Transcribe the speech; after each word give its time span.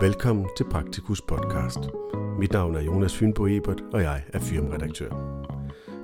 Velkommen 0.00 0.46
til 0.56 0.64
Praktikus 0.64 1.20
podcast. 1.20 1.78
Mit 2.38 2.52
navn 2.52 2.74
er 2.74 2.80
Jonas 2.80 3.16
Fynbo 3.16 3.46
Ebert, 3.46 3.80
og 3.92 4.02
jeg 4.02 4.22
er 4.32 4.38
firmaredaktør. 4.38 5.10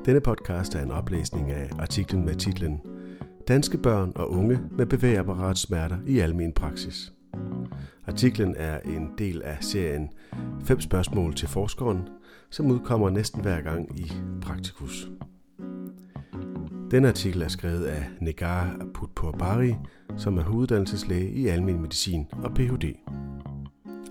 Denne 0.04 0.20
podcast 0.20 0.74
er 0.74 0.82
en 0.82 0.90
oplæsning 0.90 1.50
af 1.50 1.70
artiklen 1.78 2.24
med 2.24 2.34
titlen 2.34 2.80
Danske 3.48 3.78
børn 3.78 4.12
og 4.14 4.30
unge 4.30 4.60
med 4.70 4.86
bevægeapparatsmerter 4.86 5.96
i 6.06 6.18
almen 6.18 6.52
praksis. 6.52 7.12
Artiklen 8.06 8.54
er 8.58 8.80
en 8.80 9.10
del 9.18 9.42
af 9.42 9.56
serien 9.60 10.08
5 10.64 10.80
spørgsmål 10.80 11.34
til 11.34 11.48
forskeren, 11.48 12.08
som 12.50 12.70
udkommer 12.70 13.10
næsten 13.10 13.42
hver 13.42 13.60
gang 13.60 13.98
i 13.98 14.12
Praktikus. 14.42 15.08
Denne 16.90 17.08
artikel 17.08 17.42
er 17.42 17.48
skrevet 17.48 17.84
af 17.84 18.04
Negar 18.20 18.76
Putpurbari, 18.94 19.74
som 20.16 20.38
er 20.38 20.42
hoveduddannelseslæge 20.42 21.30
i 21.30 21.46
almen 21.46 21.80
medicin 21.80 22.26
og 22.32 22.54
Ph.D. 22.54 22.84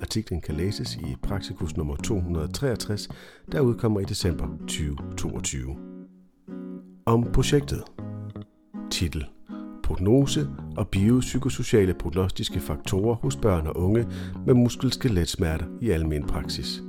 Artiklen 0.01 0.41
kan 0.41 0.55
læses 0.55 0.95
i 0.95 1.15
Praktikus 1.23 1.77
nummer 1.77 1.95
263, 1.95 3.09
der 3.51 3.59
udkommer 3.59 3.99
i 3.99 4.03
december 4.03 4.47
2022. 4.59 5.75
Om 7.05 7.23
projektet. 7.33 7.83
Titel. 8.91 9.25
Prognose 9.83 10.47
og 10.77 10.87
biopsykosociale 10.87 11.93
prognostiske 11.93 12.59
faktorer 12.59 13.15
hos 13.15 13.35
børn 13.35 13.67
og 13.67 13.77
unge 13.77 14.07
med 14.45 14.53
muskelskeletsmerter 14.53 15.65
i 15.81 15.89
almen 15.89 16.23
praksis. 16.23 16.83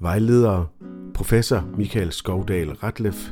Vejledere. 0.00 0.66
Professor 1.14 1.68
Michael 1.76 2.12
Skovdal 2.12 2.72
Ratlef, 2.72 3.30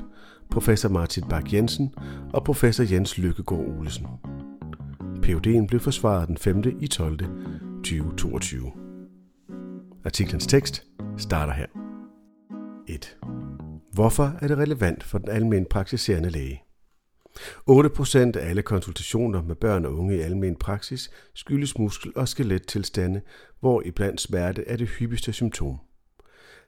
professor 0.50 0.88
Martin 0.88 1.24
Bak 1.28 1.52
Jensen 1.52 1.94
og 2.32 2.44
professor 2.44 2.84
Jens 2.90 3.18
Lykkegaard 3.18 3.78
Olesen. 3.78 4.06
PUD'en 5.26 5.66
blev 5.66 5.80
forsvaret 5.80 6.28
den 6.28 6.36
5. 6.36 6.62
i 6.80 6.86
12. 6.86 7.18
2022. 7.76 8.85
Artiklens 10.06 10.46
tekst 10.46 10.84
starter 11.18 11.52
her. 11.52 11.66
1. 12.88 13.16
Hvorfor 13.92 14.36
er 14.40 14.48
det 14.48 14.58
relevant 14.58 15.04
for 15.04 15.18
den 15.18 15.28
almen 15.28 15.66
praktiserende 15.70 16.30
læge? 16.30 16.62
8% 17.70 18.18
af 18.18 18.48
alle 18.48 18.62
konsultationer 18.62 19.42
med 19.42 19.54
børn 19.54 19.84
og 19.84 19.94
unge 19.94 20.16
i 20.16 20.20
almen 20.20 20.56
praksis 20.56 21.10
skyldes 21.34 21.78
muskel- 21.78 22.12
og 22.16 22.28
skelettilstande, 22.28 23.20
hvor 23.60 23.82
iblandt 23.82 24.20
smerte 24.20 24.68
er 24.68 24.76
det 24.76 24.88
hyppigste 24.88 25.32
symptom. 25.32 25.78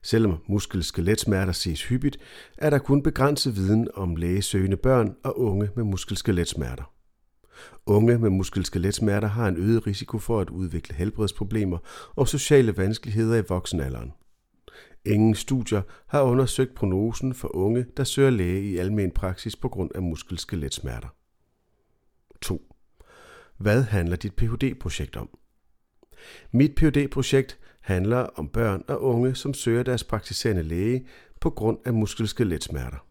Selvom 0.02 0.38
muskel-skeletsmerter 0.48 1.52
ses 1.52 1.82
hyppigt, 1.82 2.18
er 2.56 2.70
der 2.70 2.78
kun 2.78 3.02
begrænset 3.02 3.56
viden 3.56 3.88
om 3.94 4.16
lægesøgende 4.16 4.76
børn 4.76 5.14
og 5.24 5.40
unge 5.40 5.70
med 5.76 5.84
muskel-skeletsmerter. 5.84 6.97
Unge 7.86 8.18
med 8.18 8.30
muskelskeletsmerter 8.30 9.28
har 9.28 9.48
en 9.48 9.56
øget 9.56 9.86
risiko 9.86 10.18
for 10.18 10.40
at 10.40 10.50
udvikle 10.50 10.94
helbredsproblemer 10.94 11.78
og 12.16 12.28
sociale 12.28 12.76
vanskeligheder 12.76 13.36
i 13.36 13.44
voksenalderen. 13.48 14.12
Ingen 15.04 15.34
studier 15.34 15.82
har 16.06 16.22
undersøgt 16.22 16.74
prognosen 16.74 17.34
for 17.34 17.56
unge, 17.56 17.86
der 17.96 18.04
søger 18.04 18.30
læge 18.30 18.70
i 18.70 18.78
almen 18.78 19.10
praksis 19.10 19.56
på 19.56 19.68
grund 19.68 19.90
af 19.94 20.02
muskelskeletsmerter. 20.02 21.08
2. 22.40 22.74
Hvad 23.56 23.82
handler 23.82 24.16
dit 24.16 24.34
Ph.D.-projekt 24.34 25.16
om? 25.16 25.28
Mit 26.52 26.74
Ph.D.-projekt 26.74 27.58
handler 27.80 28.18
om 28.18 28.48
børn 28.48 28.84
og 28.88 29.02
unge, 29.02 29.34
som 29.34 29.54
søger 29.54 29.82
deres 29.82 30.04
praktiserende 30.04 30.62
læge 30.62 31.06
på 31.40 31.50
grund 31.50 31.78
af 31.84 31.94
muskelskeletsmerter. 31.94 33.06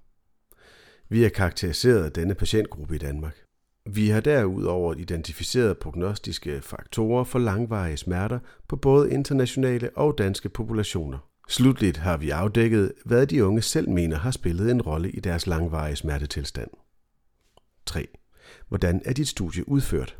Vi 1.10 1.22
har 1.22 1.30
karakteriseret 1.30 2.16
denne 2.16 2.36
patientgruppe 2.36 2.96
i 2.96 2.98
Danmark. 2.98 3.47
Vi 3.90 4.10
har 4.10 4.22
derudover 4.22 4.94
identificeret 4.94 5.78
prognostiske 5.78 6.62
faktorer 6.62 7.24
for 7.24 7.40
langvarige 7.40 7.98
smerter 7.98 8.40
på 8.68 8.76
både 8.76 9.14
internationale 9.14 9.90
og 9.98 10.18
danske 10.18 10.50
populationer. 10.50 11.18
Slutligt 11.50 11.98
har 11.98 12.18
vi 12.18 12.30
afdækket, 12.30 12.94
hvad 13.06 13.28
de 13.28 13.46
unge 13.46 13.62
selv 13.62 13.90
mener 13.90 14.18
har 14.18 14.32
spillet 14.32 14.72
en 14.72 14.82
rolle 14.82 15.12
i 15.12 15.20
deres 15.20 15.48
langvarige 15.48 15.96
smertetilstand. 15.96 16.70
3. 17.86 18.08
Hvordan 18.68 19.02
er 19.06 19.14
dit 19.14 19.28
studie 19.28 19.70
udført? 19.70 20.18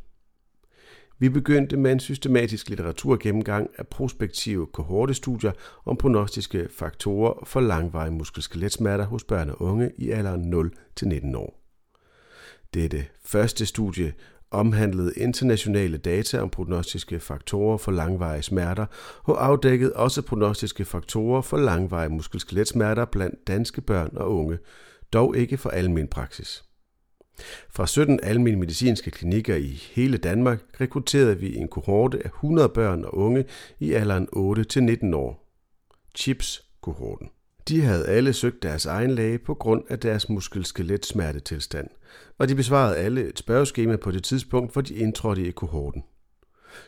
Vi 1.20 1.30
begyndte 1.30 1.78
med 1.78 1.92
en 1.92 2.00
systematisk 2.00 2.70
litteraturgennemgang 2.70 3.70
af 3.78 3.88
prospektive 3.88 4.68
kohortestudier 4.68 5.52
om 5.86 5.98
prognostiske 5.98 6.68
faktorer 6.72 7.46
for 7.46 7.60
langvarige 7.60 8.14
muskelskeletsmerter 8.14 9.06
hos 9.06 9.24
børn 9.24 9.50
og 9.50 9.62
unge 9.62 9.92
i 9.98 10.10
alderen 10.10 10.72
0-19 11.04 11.38
år. 11.38 11.67
Dette 12.74 13.06
første 13.26 13.66
studie 13.66 14.14
omhandlede 14.52 15.14
internationale 15.18 15.98
data 15.98 16.40
om 16.40 16.50
prognostiske 16.50 17.20
faktorer 17.20 17.78
for 17.78 17.92
langvarige 17.92 18.44
smerter 18.44 18.86
og 19.24 19.46
afdækkede 19.46 19.94
også 19.94 20.22
prognostiske 20.22 20.86
faktorer 20.86 21.42
for 21.42 21.58
langvarige 21.58 22.10
muskelskeletsmerter 22.10 23.06
blandt 23.06 23.48
danske 23.48 23.82
børn 23.82 24.18
og 24.18 24.36
unge, 24.36 24.58
dog 25.14 25.38
ikke 25.38 25.58
for 25.58 25.70
almen 25.70 26.08
praksis. 26.08 26.64
Fra 27.70 27.88
17 27.88 28.20
almen 28.24 28.60
medicinske 28.60 29.12
klinikker 29.12 29.56
i 29.56 29.82
hele 29.92 30.18
Danmark 30.18 30.60
rekrutterede 30.82 31.40
vi 31.40 31.56
en 31.56 31.68
kohorte 31.68 32.18
af 32.24 32.28
100 32.28 32.70
børn 32.70 33.04
og 33.06 33.18
unge 33.18 33.46
i 33.80 33.94
alderen 33.94 34.28
8-19 34.36 35.16
år. 35.16 35.48
CHIPS-kohorten. 36.18 37.30
De 37.68 37.82
havde 37.82 38.08
alle 38.08 38.34
søgt 38.34 38.64
deres 38.64 38.86
egen 38.86 39.12
læge 39.12 39.38
på 39.38 39.54
grund 39.54 39.84
af 39.90 40.00
deres 40.00 40.30
muskel-skelet-smertetilstand, 40.30 41.88
og 42.38 42.50
de 42.50 42.56
besvarede 42.56 42.98
alle 42.98 43.30
et 43.30 43.40
spørgeskema 43.40 43.96
på 43.96 44.12
det 44.12 44.24
tidspunkt, 44.24 44.74
hvor 44.74 44.82
de 44.82 44.96
indtrådte 44.96 45.48
i 45.48 45.52
kohorten. 45.52 46.04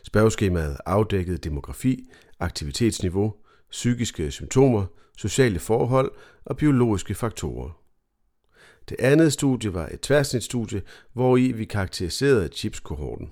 Spørgeskemaet 0.02 0.76
afdækkede 0.86 1.38
demografi, 1.38 2.10
aktivitetsniveau, 2.40 3.34
psykiske 3.70 4.30
symptomer, 4.30 4.86
sociale 5.16 5.58
forhold 5.58 6.12
og 6.44 6.56
biologiske 6.56 7.14
faktorer. 7.14 7.80
Det 8.88 8.96
andet 9.00 9.32
studie 9.32 9.74
var 9.74 9.88
et 9.92 10.00
tværsnitstudie, 10.00 10.82
hvor 11.12 11.36
i 11.36 11.52
vi 11.52 11.64
karakteriserede 11.64 12.48
chips-kohorten. 12.48 13.30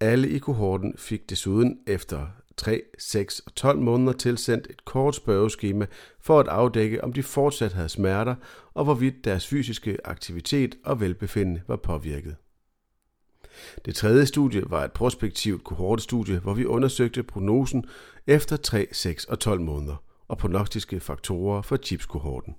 Alle 0.00 0.28
i 0.28 0.38
kohorten 0.38 0.94
fik 0.96 1.30
desuden 1.30 1.78
efter 1.86 2.26
3, 2.58 2.82
6 2.98 3.40
og 3.40 3.54
12 3.54 3.78
måneder 3.78 4.12
tilsendt 4.12 4.66
et 4.70 4.84
kort 4.84 5.14
spørgeskema 5.14 5.86
for 6.20 6.40
at 6.40 6.48
afdække, 6.48 7.04
om 7.04 7.12
de 7.12 7.22
fortsat 7.22 7.72
havde 7.72 7.88
smerter, 7.88 8.34
og 8.74 8.84
hvorvidt 8.84 9.24
deres 9.24 9.46
fysiske 9.46 9.98
aktivitet 10.04 10.74
og 10.84 11.00
velbefindende 11.00 11.62
var 11.68 11.76
påvirket. 11.76 12.36
Det 13.84 13.94
tredje 13.94 14.26
studie 14.26 14.62
var 14.66 14.84
et 14.84 14.92
prospektivt 14.92 15.64
kohortestudie, 15.64 16.38
hvor 16.38 16.54
vi 16.54 16.64
undersøgte 16.64 17.22
prognosen 17.22 17.84
efter 18.26 18.56
3, 18.56 18.88
6 18.92 19.24
og 19.24 19.38
12 19.38 19.60
måneder 19.60 20.02
og 20.28 20.38
prognostiske 20.38 21.00
faktorer 21.00 21.62
for 21.62 21.76
chipskohorten. 21.76 22.54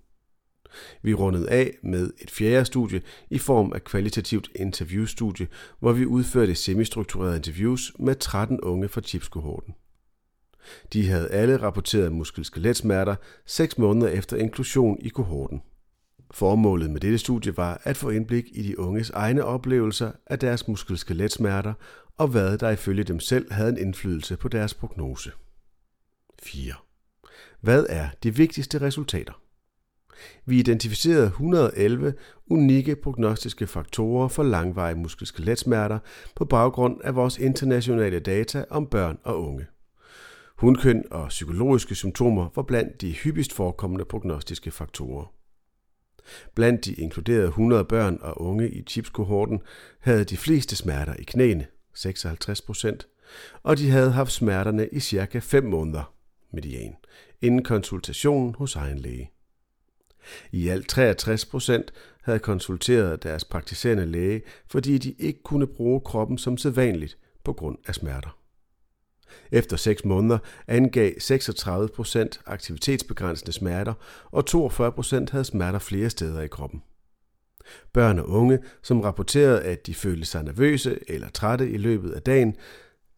Vi 1.02 1.14
rundede 1.14 1.50
af 1.50 1.78
med 1.84 2.12
et 2.22 2.32
fjerde 2.32 2.66
studie 2.66 3.02
i 3.30 3.38
form 3.38 3.74
af 3.74 3.84
kvalitativt 3.84 4.52
interviewstudie, 4.56 5.48
hvor 5.80 5.92
vi 5.92 6.06
udførte 6.06 6.56
semistrukturerede 6.56 7.36
interviews 7.36 7.94
med 8.00 8.16
13 8.16 8.62
unge 8.62 8.90
fra 8.90 9.02
chipskohorten. 9.02 9.74
De 10.94 11.08
havde 11.08 11.32
alle 11.32 11.58
rapporteret 11.58 12.12
muskelskeletsmerter 12.12 13.16
6 13.46 13.78
måneder 13.78 14.08
efter 14.08 14.38
inklusion 14.38 14.98
i 15.02 15.10
kohorten. 15.10 15.62
Formålet 16.32 16.90
med 16.90 17.00
dette 17.00 17.18
studie 17.18 17.58
var 17.58 17.82
at 17.84 17.98
få 17.98 18.10
indblik 18.10 18.46
i 18.52 18.64
de 18.64 18.80
unges 18.80 19.10
egne 19.10 19.46
oplevelser 19.46 20.12
af 20.26 20.40
deres 20.40 20.68
muskelskeletsmerter 20.68 21.74
og 22.18 22.28
hvad 22.28 22.58
der 22.58 22.70
ifølge 22.70 23.04
dem 23.04 23.20
selv 23.20 23.54
havde 23.54 23.70
en 23.70 23.78
indflydelse 23.78 24.38
på 24.38 24.48
deres 24.48 24.74
prognose. 24.74 25.32
4. 26.44 26.74
Hvad 27.62 27.86
er 27.90 28.10
de 28.24 28.36
vigtigste 28.36 28.82
resultater? 28.82 29.42
Vi 30.46 30.60
identificerede 30.60 31.26
111 31.26 32.14
unikke 32.48 32.96
prognostiske 32.96 33.68
faktorer 33.68 34.28
for 34.28 34.44
langvarige 34.44 35.00
muskelskeletsmerter 35.00 36.00
på 36.36 36.46
baggrund 36.46 37.02
af 37.04 37.16
vores 37.16 37.38
internationale 37.38 38.20
data 38.20 38.66
om 38.70 38.88
børn 38.88 39.20
og 39.24 39.44
unge. 39.44 39.66
Hundkøn 40.60 41.04
og 41.12 41.28
psykologiske 41.28 41.96
symptomer 41.96 42.50
var 42.56 42.62
blandt 42.62 43.02
de 43.02 43.12
hyppigst 43.12 43.54
forekommende 43.54 44.06
prognostiske 44.06 44.72
faktorer. 44.72 45.34
Blandt 46.56 46.86
de 46.86 46.94
inkluderede 46.94 47.48
100 47.48 47.86
børn 47.86 48.18
og 48.22 48.42
unge 48.42 48.70
i 48.70 48.84
chipskohorten 48.84 49.62
havde 50.00 50.24
de 50.24 50.38
fleste 50.38 50.76
smerter 50.76 51.16
i 51.16 51.24
knæene, 51.24 51.68
56 51.94 52.62
procent, 52.62 53.08
og 53.64 53.78
de 53.78 53.90
havde 53.90 54.12
haft 54.12 54.32
smerterne 54.32 54.88
i 54.92 55.00
cirka 55.00 55.40
5 55.40 55.64
måneder, 55.64 56.14
median, 56.54 56.96
inden 57.42 57.64
konsultation 57.64 58.56
hos 58.56 58.76
egen 58.76 59.00
læge. 59.00 59.32
I 60.52 60.68
alt 60.68 60.88
63 60.88 61.46
procent 61.46 61.94
havde 62.24 62.40
konsulteret 62.40 63.24
deres 63.24 63.46
praktiserende 63.46 64.06
læge, 64.06 64.42
fordi 64.68 64.98
de 64.98 65.12
ikke 65.12 65.44
kunne 65.44 65.68
bruge 65.68 66.02
kroppen 66.02 66.38
som 66.38 66.58
sædvanligt 66.58 67.18
på 67.44 67.54
grund 67.54 67.78
af 67.88 67.96
smerter. 67.96 68.39
Efter 69.52 69.78
6 69.78 70.06
måneder 70.06 70.38
angav 70.68 71.12
36 71.20 71.90
procent 71.90 72.42
aktivitetsbegrænsende 72.46 73.52
smerter, 73.52 73.94
og 74.32 74.46
42 74.46 74.92
procent 74.92 75.30
havde 75.30 75.46
smerter 75.46 75.80
flere 75.80 76.10
steder 76.10 76.42
i 76.42 76.48
kroppen. 76.48 76.82
Børn 77.94 78.20
og 78.20 78.30
unge, 78.30 78.60
som 78.84 79.02
rapporterede, 79.02 79.62
at 79.62 79.88
de 79.88 79.94
følte 79.94 80.26
sig 80.26 80.44
nervøse 80.44 81.00
eller 81.08 81.30
trætte 81.30 81.70
i 81.70 81.78
løbet 81.78 82.12
af 82.12 82.22
dagen, 82.22 82.56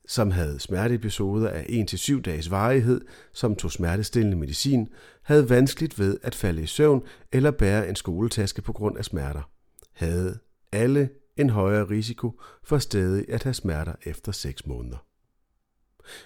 som 0.07 0.31
havde 0.31 0.59
smerteepisoder 0.59 1.49
af 1.49 1.63
1-7 1.63 2.21
dages 2.21 2.51
varighed, 2.51 3.01
som 3.33 3.55
tog 3.55 3.71
smertestillende 3.71 4.37
medicin, 4.37 4.87
havde 5.23 5.49
vanskeligt 5.49 5.99
ved 5.99 6.17
at 6.23 6.35
falde 6.35 6.61
i 6.63 6.65
søvn 6.65 7.03
eller 7.31 7.51
bære 7.51 7.89
en 7.89 7.95
skoletaske 7.95 8.61
på 8.61 8.73
grund 8.73 8.97
af 8.97 9.05
smerter. 9.05 9.49
Havde 9.93 10.39
alle 10.71 11.09
en 11.37 11.49
højere 11.49 11.83
risiko 11.83 12.41
for 12.63 12.77
stadig 12.77 13.25
at 13.29 13.43
have 13.43 13.53
smerter 13.53 13.93
efter 14.03 14.31
6 14.31 14.67
måneder. 14.67 15.10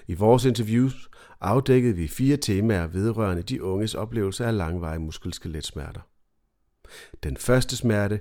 I 0.07 0.13
vores 0.13 0.45
interviews 0.45 1.09
afdækkede 1.41 1.95
vi 1.95 2.07
fire 2.07 2.37
temaer 2.37 2.87
vedrørende 2.87 3.43
de 3.43 3.63
unges 3.63 3.95
oplevelse 3.95 4.45
af 4.45 4.57
langvarige 4.57 4.99
muskelskeletsmerter. 4.99 6.01
Den 7.23 7.37
første 7.37 7.77
smerte, 7.77 8.19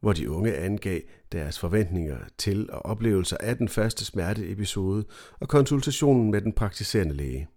hvor 0.00 0.12
de 0.12 0.30
unge 0.30 0.54
angav 0.56 1.00
deres 1.32 1.58
forventninger 1.58 2.18
til 2.38 2.70
og 2.72 2.84
oplevelser 2.84 3.36
af 3.40 3.56
den 3.56 3.68
første 3.68 4.04
smerteepisode 4.04 5.04
og 5.40 5.48
konsultationen 5.48 6.30
med 6.30 6.40
den 6.40 6.52
praktiserende 6.52 7.14
læge. 7.14 7.48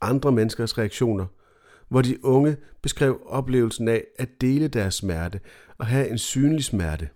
Andre 0.00 0.32
menneskers 0.32 0.78
reaktioner, 0.78 1.26
hvor 1.88 2.02
de 2.02 2.24
unge 2.24 2.56
beskrev 2.82 3.20
oplevelsen 3.26 3.88
af 3.88 4.04
at 4.18 4.40
dele 4.40 4.68
deres 4.68 4.94
smerte 4.94 5.40
og 5.78 5.86
have 5.86 6.08
en 6.08 6.18
synlig 6.18 6.64
smerte. 6.64 7.08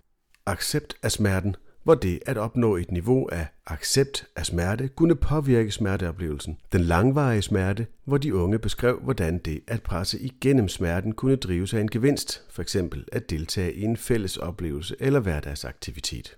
Accept 0.45 0.95
af 1.03 1.11
smerten– 1.11 1.55
hvor 1.83 1.95
det 1.95 2.19
at 2.25 2.37
opnå 2.37 2.75
et 2.75 2.91
niveau 2.91 3.29
af 3.31 3.47
accept 3.65 4.27
af 4.35 4.45
smerte 4.45 4.87
kunne 4.87 5.15
påvirke 5.15 5.71
smerteoplevelsen. 5.71 6.57
Den 6.71 6.81
langvarige 6.81 7.41
smerte, 7.41 7.87
hvor 8.05 8.17
de 8.17 8.35
unge 8.35 8.59
beskrev, 8.59 8.99
hvordan 8.99 9.37
det 9.37 9.61
at 9.67 9.83
presse 9.83 10.19
igennem 10.19 10.67
smerten 10.67 11.11
kunne 11.11 11.35
drive 11.35 11.67
sig 11.67 11.81
en 11.81 11.89
gevinst, 11.89 12.43
f.eks. 12.49 12.75
at 13.11 13.29
deltage 13.29 13.73
i 13.73 13.81
en 13.81 13.97
fælles 13.97 14.37
oplevelse 14.37 14.95
eller 14.99 15.19
hverdagsaktivitet. 15.19 16.37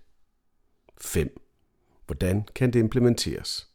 5. 1.01 1.39
Hvordan 2.05 2.43
kan 2.55 2.73
det 2.73 2.79
implementeres? 2.79 3.67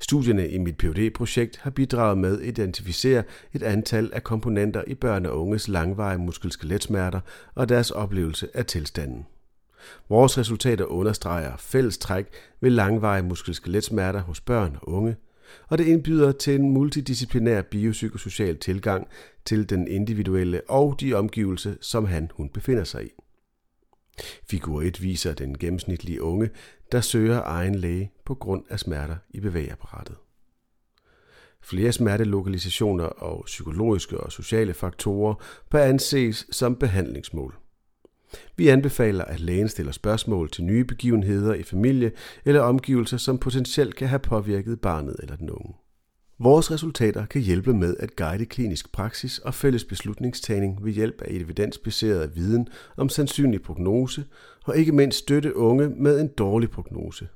Studierne 0.00 0.48
i 0.48 0.58
mit 0.58 0.76
phd 0.78 1.10
projekt 1.10 1.56
har 1.56 1.70
bidraget 1.70 2.18
med 2.18 2.40
at 2.40 2.46
identificere 2.46 3.22
et 3.52 3.62
antal 3.62 4.10
af 4.12 4.24
komponenter 4.24 4.84
i 4.86 4.94
børn 4.94 5.26
og 5.26 5.40
unges 5.40 5.68
langvarige 5.68 6.18
muskelskeletsmerter 6.18 7.20
og 7.54 7.68
deres 7.68 7.90
oplevelse 7.90 8.48
af 8.54 8.66
tilstanden. 8.66 9.26
Vores 10.08 10.38
resultater 10.38 10.84
understreger 10.84 11.56
fælles 11.56 11.98
træk 11.98 12.26
ved 12.60 12.70
langvarige 12.70 13.22
muskelskeletsmerter 13.22 14.20
hos 14.20 14.40
børn 14.40 14.78
og 14.82 14.88
unge, 14.88 15.16
og 15.68 15.78
det 15.78 15.86
indbyder 15.86 16.32
til 16.32 16.54
en 16.54 16.70
multidisciplinær 16.70 17.62
biopsykosocial 17.62 18.58
tilgang 18.58 19.08
til 19.44 19.70
den 19.70 19.88
individuelle 19.88 20.60
og 20.68 20.96
de 21.00 21.14
omgivelser, 21.14 21.74
som 21.80 22.06
han 22.06 22.30
hun 22.34 22.48
befinder 22.48 22.84
sig 22.84 23.04
i. 23.04 23.10
Figur 24.50 24.82
1 24.82 25.02
viser 25.02 25.34
den 25.34 25.58
gennemsnitlige 25.58 26.22
unge, 26.22 26.50
der 26.92 27.00
søger 27.00 27.42
egen 27.44 27.74
læge 27.74 28.12
på 28.24 28.34
grund 28.34 28.64
af 28.70 28.80
smerter 28.80 29.16
i 29.30 29.40
bevægeapparatet. 29.40 30.16
Flere 31.62 31.92
smertelokalisationer 31.92 33.04
og 33.04 33.42
psykologiske 33.46 34.20
og 34.20 34.32
sociale 34.32 34.74
faktorer 34.74 35.34
bør 35.70 35.82
anses 35.82 36.46
som 36.50 36.76
behandlingsmål. 36.76 37.54
Vi 38.56 38.68
anbefaler, 38.68 39.24
at 39.24 39.40
lægen 39.40 39.68
stiller 39.68 39.92
spørgsmål 39.92 40.50
til 40.50 40.64
nye 40.64 40.84
begivenheder 40.84 41.54
i 41.54 41.62
familie 41.62 42.12
eller 42.44 42.60
omgivelser, 42.60 43.16
som 43.16 43.38
potentielt 43.38 43.94
kan 43.94 44.08
have 44.08 44.18
påvirket 44.18 44.80
barnet 44.80 45.16
eller 45.22 45.36
den 45.36 45.50
unge. 45.50 45.74
Vores 46.40 46.70
resultater 46.70 47.26
kan 47.26 47.40
hjælpe 47.42 47.74
med 47.74 47.96
at 47.98 48.16
guide 48.16 48.46
klinisk 48.46 48.92
praksis 48.92 49.38
og 49.38 49.54
fælles 49.54 49.84
beslutningstagning 49.84 50.84
ved 50.84 50.92
hjælp 50.92 51.22
af 51.22 51.30
evidensbaseret 51.30 52.36
viden 52.36 52.68
om 52.96 53.08
sandsynlig 53.08 53.62
prognose 53.62 54.24
og 54.64 54.76
ikke 54.76 54.92
mindst 54.92 55.18
støtte 55.18 55.56
unge 55.56 55.88
med 55.88 56.20
en 56.20 56.28
dårlig 56.28 56.70
prognose. 56.70 57.28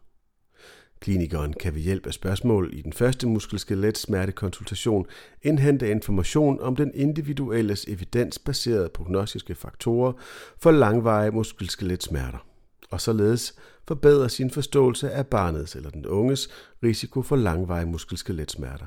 Klinikeren 1.02 1.52
kan 1.52 1.74
ved 1.74 1.80
hjælp 1.80 2.06
af 2.06 2.12
spørgsmål 2.12 2.70
i 2.72 2.82
den 2.82 2.92
første 2.92 3.26
muskelskelet-smertekonsultation 3.26 5.06
indhente 5.42 5.90
information 5.90 6.60
om 6.60 6.76
den 6.76 6.90
individuelles 6.94 7.84
evidensbaserede 7.88 8.88
prognostiske 8.88 9.54
faktorer 9.54 10.12
for 10.58 10.70
langvarige 10.70 11.30
muskelskeletsmerter, 11.30 12.46
og 12.90 13.00
således 13.00 13.54
forbedre 13.88 14.28
sin 14.28 14.50
forståelse 14.50 15.10
af 15.10 15.26
barnets 15.26 15.76
eller 15.76 15.90
den 15.90 16.06
unges 16.06 16.48
risiko 16.82 17.22
for 17.22 17.36
langvarige 17.36 17.86
muskelskeletsmerter. 17.86 18.86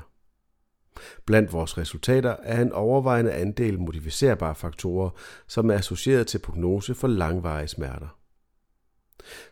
Blandt 1.26 1.52
vores 1.52 1.78
resultater 1.78 2.36
er 2.42 2.62
en 2.62 2.72
overvejende 2.72 3.32
andel 3.32 3.80
modificerbare 3.80 4.54
faktorer, 4.54 5.10
som 5.46 5.70
er 5.70 5.74
associeret 5.74 6.26
til 6.26 6.38
prognose 6.38 6.94
for 6.94 7.08
langvarige 7.08 7.68
smerter. 7.68 8.18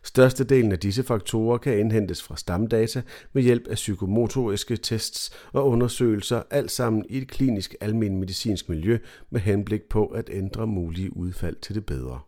Størstedelen 0.05 0.71
af 0.71 0.79
disse 0.79 1.03
faktorer 1.03 1.57
kan 1.57 1.79
indhentes 1.79 2.23
fra 2.23 2.35
stamdata 2.37 3.01
med 3.33 3.43
hjælp 3.43 3.67
af 3.67 3.75
psykomotoriske 3.75 4.77
tests 4.77 5.31
og 5.53 5.67
undersøgelser, 5.67 6.41
alt 6.51 6.71
sammen 6.71 7.05
i 7.09 7.17
et 7.17 7.27
klinisk 7.27 7.75
almenmedicinsk 7.81 8.69
miljø 8.69 8.97
med 9.29 9.41
henblik 9.41 9.81
på 9.89 10.05
at 10.05 10.29
ændre 10.33 10.67
mulige 10.67 11.17
udfald 11.17 11.55
til 11.55 11.75
det 11.75 11.85
bedre. 11.85 12.19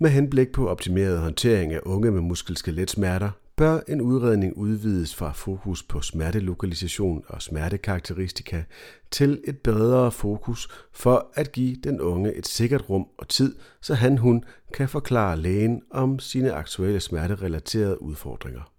Med 0.00 0.10
henblik 0.10 0.52
på 0.52 0.68
optimeret 0.68 1.18
håndtering 1.18 1.72
af 1.72 1.80
unge 1.82 2.10
med 2.10 2.20
muskelskeletsmerter, 2.20 3.30
bør 3.60 3.80
en 3.88 4.00
udredning 4.00 4.56
udvides 4.56 5.14
fra 5.14 5.32
fokus 5.32 5.82
på 5.82 6.00
smertelokalisation 6.00 7.24
og 7.28 7.42
smertekarakteristika 7.42 8.62
til 9.10 9.40
et 9.44 9.58
bedre 9.58 10.12
fokus 10.12 10.68
for 10.92 11.30
at 11.34 11.52
give 11.52 11.76
den 11.84 12.00
unge 12.00 12.34
et 12.34 12.46
sikkert 12.46 12.90
rum 12.90 13.06
og 13.18 13.28
tid, 13.28 13.56
så 13.80 13.94
han 13.94 14.18
hun 14.18 14.44
kan 14.74 14.88
forklare 14.88 15.36
lægen 15.36 15.82
om 15.90 16.18
sine 16.18 16.52
aktuelle 16.52 17.00
smerterelaterede 17.00 18.02
udfordringer. 18.02 18.72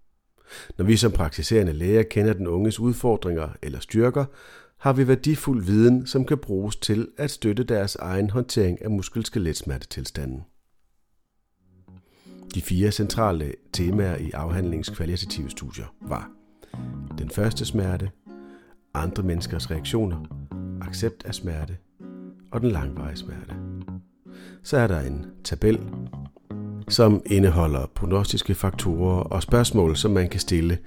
Når 0.78 0.84
vi 0.84 0.96
som 0.96 1.12
praktiserende 1.12 1.72
læger 1.72 2.02
kender 2.02 2.32
den 2.32 2.46
unges 2.46 2.80
udfordringer 2.80 3.48
eller 3.62 3.80
styrker, 3.80 4.24
har 4.78 4.92
vi 4.92 5.08
værdifuld 5.08 5.64
viden, 5.64 6.06
som 6.06 6.26
kan 6.26 6.38
bruges 6.38 6.76
til 6.76 7.08
at 7.18 7.30
støtte 7.30 7.64
deres 7.64 7.96
egen 7.96 8.30
håndtering 8.30 8.84
af 8.84 8.90
muskelskeletsmertetilstanden. 8.90 10.42
De 12.54 12.62
fire 12.62 12.90
centrale 12.90 13.52
temaer 13.72 14.16
i 14.16 14.30
afhandlingens 14.30 14.90
kvalitative 14.90 15.50
studier 15.50 15.94
var 16.00 16.30
den 17.18 17.30
første 17.30 17.64
smerte, 17.64 18.10
andre 18.94 19.22
menneskers 19.22 19.70
reaktioner, 19.70 20.16
accept 20.80 21.24
af 21.24 21.34
smerte 21.34 21.76
og 22.50 22.60
den 22.60 22.70
langvarige 22.70 23.16
smerte. 23.16 23.54
Så 24.62 24.76
er 24.76 24.86
der 24.86 25.00
en 25.00 25.26
tabel, 25.44 25.80
som 26.88 27.22
indeholder 27.26 27.86
prognostiske 27.94 28.54
faktorer 28.54 29.22
og 29.22 29.42
spørgsmål, 29.42 29.96
som 29.96 30.10
man 30.10 30.28
kan 30.28 30.40
stille 30.40 30.78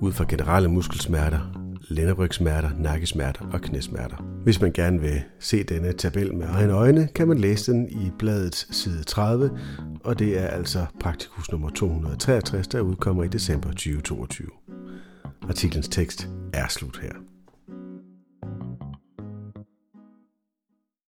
ud 0.00 0.12
fra 0.12 0.24
generelle 0.28 0.68
muskelsmerter, 0.68 1.59
lænderygsmerter, 1.90 2.70
nakkesmerter 2.78 3.46
og 3.52 3.60
knæsmerter. 3.60 4.16
Hvis 4.44 4.60
man 4.60 4.72
gerne 4.72 5.00
vil 5.00 5.22
se 5.38 5.62
denne 5.62 5.92
tabel 5.92 6.34
med 6.34 6.46
egne 6.48 6.72
øjne, 6.72 7.08
kan 7.14 7.28
man 7.28 7.38
læse 7.38 7.72
den 7.72 7.88
i 7.88 8.10
bladets 8.18 8.76
side 8.76 9.02
30, 9.02 9.50
og 10.04 10.18
det 10.18 10.38
er 10.38 10.46
altså 10.46 10.86
praktikus 11.00 11.52
nummer 11.52 11.70
263, 11.70 12.68
der 12.68 12.80
udkommer 12.80 13.24
i 13.24 13.28
december 13.28 13.68
2022. 13.68 14.48
Artiklens 15.48 15.88
tekst 15.88 16.28
er 16.52 16.68
slut 16.68 17.00
her. 17.02 17.12